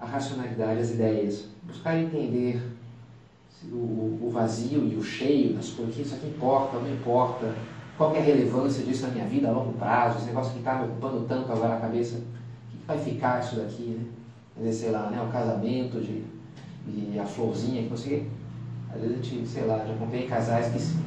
[0.00, 2.62] A racionalidade, as ideias, buscar entender
[3.70, 7.54] o, o vazio e o cheio das coisas, que isso aqui importa, não importa,
[7.96, 10.76] qual é a relevância disso na minha vida a longo prazo, esse negócio que está
[10.76, 14.00] me ocupando tanto agora na cabeça, o que vai ficar isso daqui,
[14.56, 14.72] né?
[14.72, 16.22] Sei lá, né, o casamento de,
[16.86, 18.24] e a florzinha que você.
[18.90, 20.98] Às vezes a gente, sei lá, já comprei casais que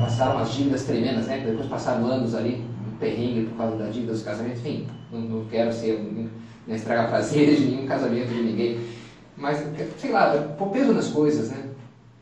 [0.00, 1.44] passaram umas dívidas tremendas, né?
[1.44, 5.44] Depois passaram anos ali, um perrengue por causa da dívida dos casamentos, enfim, não, não
[5.44, 6.00] quero ser
[6.66, 8.94] né, estragar prazeres de nenhum casamento de ninguém.
[9.36, 9.64] Mas,
[9.98, 11.70] sei lá, pôr peso nas coisas, né?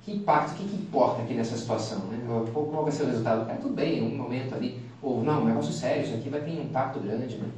[0.02, 2.18] Que impacto, o que, que importa aqui nessa situação, né?
[2.52, 3.50] Qual vai ser o resultado?
[3.50, 6.50] É tudo bem, um momento ali, ou não, um negócio sério, isso aqui vai ter
[6.50, 7.48] um impacto grande, né?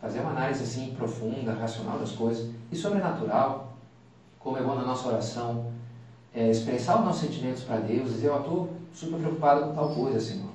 [0.00, 3.76] Fazer uma análise assim profunda, racional das coisas e sobrenatural,
[4.38, 5.66] como é bom na nossa oração,
[6.32, 10.20] é, expressar os nossos sentimentos para Deus, dizer, eu estou super preocupado com tal coisa,
[10.20, 10.50] Senhor.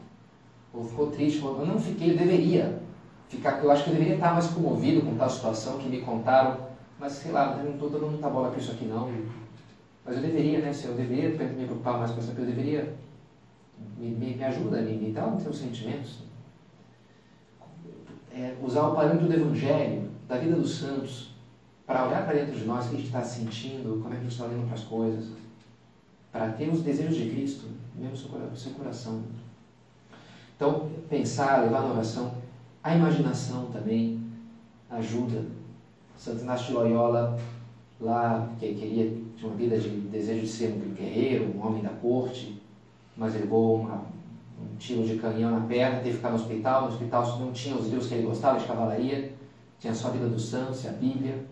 [0.74, 2.82] Ou ficou triste, eu não fiquei, eu deveria,
[3.32, 6.58] ficar, eu acho que eu deveria estar mais comovido com tal situação que me contaram,
[7.00, 9.10] mas sei lá, não estou dando muita bola para isso aqui não.
[10.04, 10.91] Mas eu deveria, né, Senhor?
[10.91, 12.48] Eu deveria me preocupar mais com essa pessoa.
[12.48, 12.96] Eu deveria.
[13.98, 16.20] Me, me, me ajuda, me, me dá os teus sentimentos.
[18.34, 21.34] É, usar o parâmetro do Evangelho, da vida dos santos,
[21.86, 24.17] para olhar para dentro de nós, o que a gente está sentindo, como é que
[24.17, 25.32] a gente está olhando para as coisas,
[26.32, 27.65] para ter os desejos de Cristo,
[27.96, 29.24] mesmo no seu coração.
[30.56, 32.40] Então, pensar, levar na oração,
[32.84, 34.20] a imaginação também
[34.89, 35.46] ajuda.
[36.17, 37.39] Santo Inácio de Loyola,
[38.00, 41.89] lá, que queria, tinha uma vida de desejo de ser um guerreiro, um homem da
[41.89, 42.62] corte,
[43.15, 44.04] mas levou uma,
[44.60, 46.82] um tiro de canhão na perna, teve que ficar no hospital.
[46.84, 49.34] No hospital não tinha os livros que ele gostava de cavalaria,
[49.80, 51.46] tinha só a vida dos santos e a Bíblia.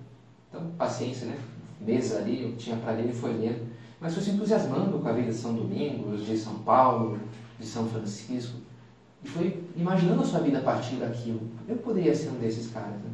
[0.50, 1.38] Então, paciência, né?
[1.80, 3.68] Meses ali, eu tinha para ler e foi lendo.
[4.00, 7.20] Mas foi se entusiasmando com a vida de São Domingos, de São Paulo,
[7.60, 8.58] de São Francisco.
[9.24, 11.42] E foi imaginando a sua vida a partir daquilo.
[11.68, 12.92] Eu poderia ser um desses caras.
[12.92, 13.10] Né?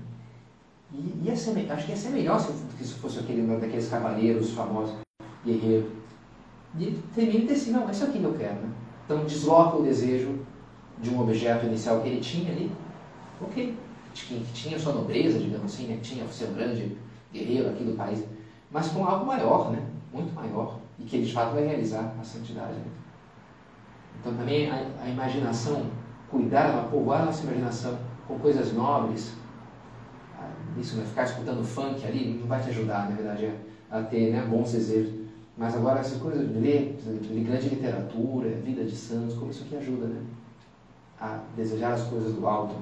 [0.93, 4.95] E ia ser, acho que ia ser melhor se isso fosse aquele daqueles cavaleiros famosos,
[5.43, 5.91] guerreiros.
[6.77, 8.55] E termina assim, não, é isso aqui que eu quero.
[8.55, 8.69] Né?
[9.05, 10.39] Então desloca o desejo
[11.01, 12.71] de um objeto inicial que ele tinha ali.
[13.41, 13.75] Ok.
[14.13, 15.95] Que, tinha sua nobreza, digamos assim, né?
[15.97, 16.97] que tinha ser um grande
[17.33, 18.23] guerreiro aqui do país,
[18.71, 19.85] mas com algo maior, né?
[20.13, 22.73] muito maior, e que ele de fato vai realizar a santidade.
[22.73, 22.85] Né?
[24.19, 25.85] Então também a, a imaginação,
[26.29, 27.97] cuidar, povoar a nossa imaginação
[28.27, 29.35] com coisas nobres,
[30.77, 31.05] isso, né?
[31.05, 33.49] ficar escutando funk ali não vai te ajudar, na verdade,
[33.89, 35.13] a ter né, bons desejos.
[35.57, 36.99] Mas agora essa coisa de ler,
[37.45, 40.21] grande literatura, vida de santos, como isso aqui ajuda, né?
[41.19, 42.75] A desejar as coisas do alto.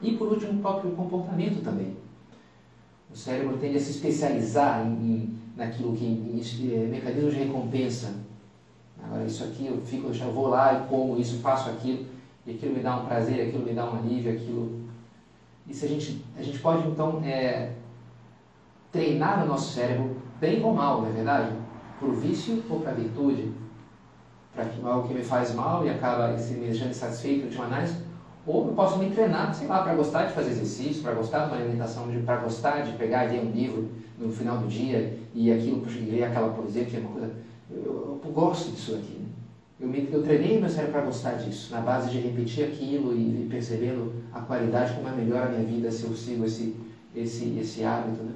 [0.00, 1.94] E por último, o próprio comportamento também.
[3.10, 7.40] O cérebro tende a se especializar em, em naquilo que em, em, é, mecanismos de
[7.40, 8.14] recompensa.
[9.04, 12.06] Agora isso aqui eu fico, eu já vou lá e como isso, faço aquilo,
[12.46, 14.82] e aquilo me dá um prazer, aquilo me dá um alívio, aquilo
[15.66, 17.70] isso a gente, a gente pode então é,
[18.90, 21.52] treinar o nosso cérebro, bem ou mal, não é verdade?
[21.98, 23.52] Para o vício ou para a virtude?
[24.54, 27.96] Para algo que me faz mal e acaba se me deixando insatisfeito de análise?
[28.44, 31.54] Ou eu posso me treinar, sei lá, para gostar de fazer exercício, para gostar de
[31.54, 33.88] uma alimentação, para gostar de pegar e ler um livro
[34.18, 37.32] no final do dia e aquilo, ler aquela poesia, que é uma coisa.
[37.74, 39.26] Eu, eu, gosto disso aqui.
[39.80, 43.44] Eu, me, eu treinei meu cérebro para gostar disso, na base de repetir aquilo e,
[43.44, 46.76] e, percebendo a qualidade, como é melhor a minha vida se eu sigo esse,
[47.14, 48.22] esse, esse hábito.
[48.22, 48.34] Né?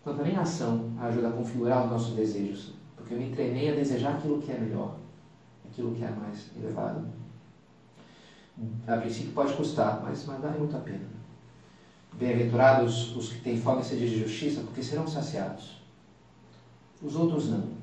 [0.00, 3.74] Então também a ação ajuda a configurar os nossos desejos, porque eu me treinei a
[3.74, 4.96] desejar aquilo que é melhor,
[5.64, 7.06] aquilo que é mais elevado.
[8.86, 11.10] A princípio pode custar, mas, mas vale muito a pena.
[12.12, 15.82] Bem-aventurados os que têm fome e sede de justiça, porque serão saciados.
[17.02, 17.81] Os outros não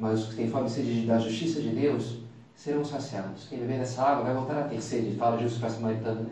[0.00, 2.20] mas os que têm fome e sede da justiça de Deus
[2.56, 3.46] serão saciados.
[3.48, 5.14] Quem beber dessa água vai voltar a ter sede.
[5.16, 6.30] Fala Jesus para a samaritana, né?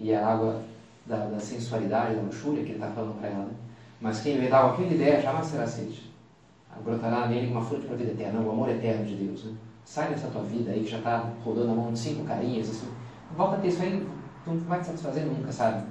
[0.00, 0.62] E a água
[1.04, 3.44] da, da, sensualidade, da luxúria que ele está falando para ela.
[3.44, 3.52] Né?
[4.00, 6.10] Mas quem beber da água que ele der jamais será sede.
[6.82, 9.44] Brotará nele uma fruta para a vida eterna, o amor eterno de Deus.
[9.44, 9.52] Né?
[9.84, 12.70] Sai dessa tua vida aí que já está rodando a mão de cinco carinhas.
[12.70, 12.88] Assim.
[13.36, 14.06] Volta a ter isso aí,
[14.42, 15.84] tu não vai te satisfazer nunca, sabe?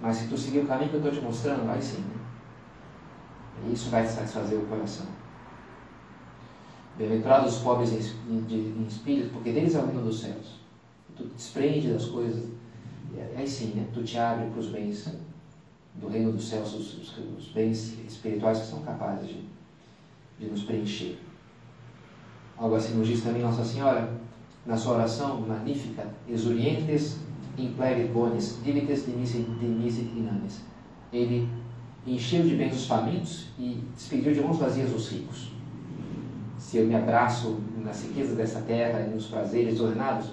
[0.00, 2.00] Mas se tu seguir o caminho que eu estou te mostrando, vai sim.
[2.00, 3.70] Né?
[3.70, 5.06] Isso vai te satisfazer o coração.
[6.96, 10.60] Bem-aventurados os pobres em, em espírito, porque deles é o reino dos céus.
[11.16, 12.50] Tu te desprende das coisas,
[13.34, 13.86] aí sim, né?
[13.94, 15.08] tu te abre para os bens
[15.94, 19.44] do reino dos céus, os, os, os, bens espirituais que são capazes de,
[20.38, 21.18] de nos preencher.
[22.58, 24.12] Algo assim nos diz também Nossa Senhora,
[24.66, 27.20] na sua oração magnífica, exurientes
[27.56, 30.60] implevit bonis, divites dimisit inanes.
[31.10, 31.48] Ele
[32.06, 35.61] encheu de bens os famintos e despediu de mãos vazias os ricos
[36.72, 40.30] se eu me abraço nas riquezas dessa terra e nos prazeres ordenados,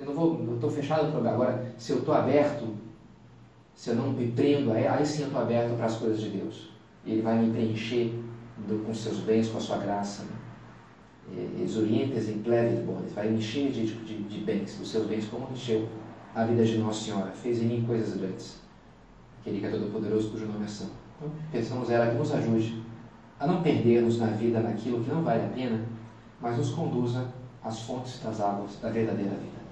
[0.00, 1.30] eu não vou, eu estou fechado para.
[1.30, 2.68] Agora, se eu estou aberto,
[3.74, 6.70] se eu não me prendo, aí, sim eu estou aberto para as coisas de Deus.
[7.04, 8.18] E Ele vai me preencher
[8.66, 10.22] do, com seus bens, com a sua graça.
[10.22, 11.48] Né?
[11.62, 12.82] Exorientes em plebe
[13.14, 15.86] vai me encher de, de, de bens, dos seus bens, como encheu
[16.34, 17.30] a vida de Nossa Senhora.
[17.32, 18.58] Fez em mim coisas grandes.
[19.42, 20.92] Aquele que é todo-poderoso, cujo nome é Santo.
[21.18, 22.82] Então, pensamos ela que nos ajude
[23.44, 25.86] a não perdermos na vida naquilo que não vale a pena,
[26.40, 27.30] mas nos conduza
[27.62, 29.64] às fontes das águas da verdadeira vida.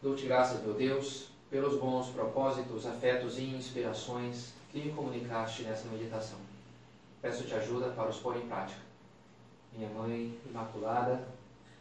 [0.00, 6.53] Dou-te graças, meu Deus, pelos bons propósitos, afetos e inspirações que me comunicaste nessa meditação
[7.24, 8.82] Peço-te ajuda para os pôr em prática.
[9.72, 11.26] Minha Mãe Imaculada,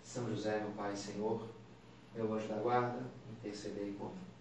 [0.02, 1.46] São José, meu Pai e Senhor,
[2.16, 4.32] meu anjo da guarda, intercedei por mim.